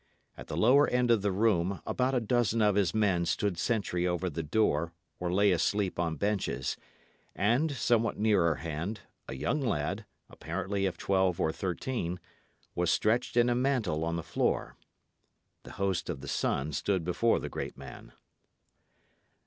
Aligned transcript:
At 0.35 0.47
the 0.47 0.57
lower 0.57 0.87
end 0.87 1.11
of 1.11 1.21
the 1.21 1.31
room 1.31 1.79
about 1.85 2.15
a 2.15 2.19
dozen 2.19 2.59
of 2.59 2.73
his 2.73 2.91
men 2.91 3.23
stood 3.27 3.59
sentry 3.59 4.07
over 4.07 4.31
the 4.31 4.41
door 4.41 4.93
or 5.19 5.31
lay 5.31 5.51
asleep 5.51 5.99
on 5.99 6.15
benches; 6.15 6.75
and 7.35 7.71
somewhat 7.73 8.17
nearer 8.17 8.55
hand, 8.55 9.01
a 9.27 9.35
young 9.35 9.61
lad, 9.61 10.05
apparently 10.27 10.87
of 10.87 10.97
twelve 10.97 11.39
or 11.39 11.51
thirteen, 11.51 12.19
was 12.73 12.89
stretched 12.89 13.37
in 13.37 13.47
a 13.47 13.53
mantle 13.53 14.03
on 14.03 14.15
the 14.15 14.23
floor. 14.23 14.75
The 15.61 15.73
host 15.73 16.09
of 16.09 16.21
the 16.21 16.27
Sun 16.27 16.71
stood 16.71 17.03
before 17.05 17.39
the 17.39 17.47
great 17.47 17.77
man. 17.77 18.11